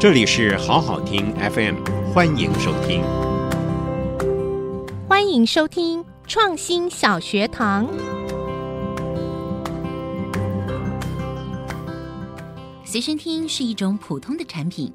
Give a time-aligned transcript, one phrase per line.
[0.00, 1.74] 这里是好好听 FM，
[2.14, 3.02] 欢迎收听。
[5.08, 7.84] 欢迎收听创新小学堂。
[12.84, 14.92] 随身听是一种普通的产品，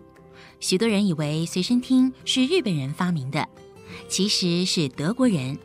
[0.62, 3.46] 许多人以为随身听是日本人发明的，
[4.08, 5.60] 其实是德国人。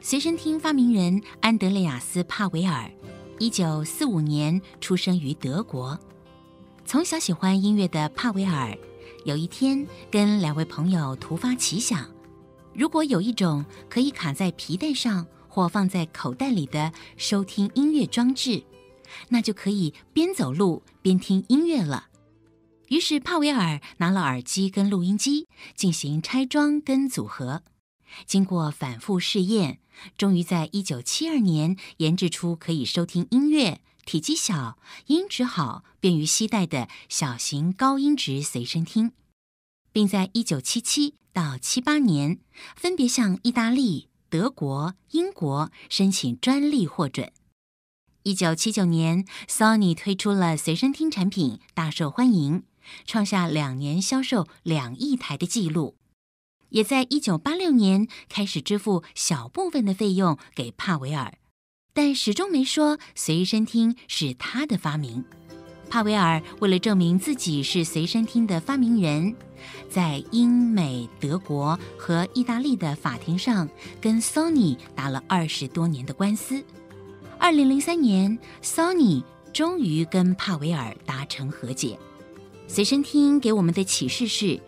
[0.00, 2.88] 随身听发明人安德烈亚斯·帕维尔，
[3.40, 5.98] 一九四五年出生于德国。
[6.84, 8.76] 从小喜欢音乐的帕维尔，
[9.24, 12.08] 有一天跟两位朋友突发奇想：
[12.74, 18.64] 如果有一种可以卡在皮带上或放在口袋里的收听音乐装置，
[19.28, 22.08] 那就可以边走路边听音乐了。
[22.88, 27.62] 于是帕维尔拿了耳机跟录音机进行拆装跟组合，
[28.26, 29.78] 经过反复试验，
[30.18, 33.80] 终于在一九七二年研制出可以收听音乐。
[34.04, 39.12] 体积小、音质好、便于携带的小型高音质随身听，
[39.92, 42.38] 并在一九七七到七八年
[42.74, 47.32] 分别向意大利、德国、英国申请专利获准。
[48.24, 52.64] 一九七九年，Sony 推出了随身听产品，大受欢迎，
[53.06, 55.96] 创下两年销售两亿台的记录，
[56.68, 61.38] 也在一九八六年开始支付小部分的费用给帕维尔。
[62.02, 65.22] 但始终没说随身听是他的发明。
[65.90, 69.36] 帕维尔为了证明自己是随身听的发明人，
[69.90, 73.68] 在英美德国和意大利的法庭上
[74.00, 76.64] 跟 Sony 打了二十多年的官司。
[77.38, 81.98] 二零零三年，Sony 终于跟帕维尔达成和解。
[82.66, 84.58] 随身听给我们的启示是：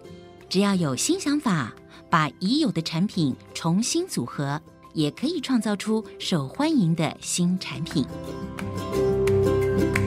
[0.51, 1.73] 只要有新想法，
[2.11, 4.61] 把已有的产品重新组合。
[4.93, 8.05] 也可以创造出受欢迎的新产品。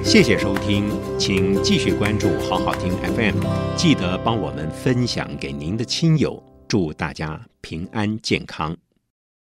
[0.03, 3.43] 谢谢收听，请继续关注好好听 FM，
[3.75, 8.77] 记得帮我们分享给您的亲友，祝大家平安健康。